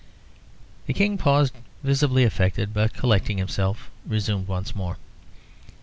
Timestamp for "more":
4.75-4.97